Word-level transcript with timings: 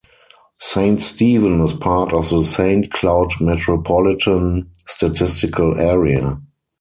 Saint 0.57 0.99
Stephen 1.03 1.61
is 1.63 1.73
part 1.75 2.11
of 2.11 2.27
the 2.31 2.41
Saint 2.43 2.89
Cloud 2.89 3.33
Metropolitan 3.39 4.67
Statistical 4.87 5.79
Area. 5.79 6.41